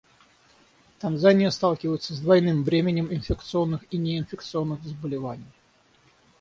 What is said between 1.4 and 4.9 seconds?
сталкивается с двойным бременем инфекционных и неинфекционных